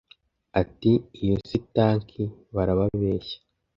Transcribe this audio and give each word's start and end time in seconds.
Ati: 0.61 0.91
"Iyo 1.21 1.35
si 1.47 1.57
tanki 1.75 2.23
barababeshya! 2.55 3.37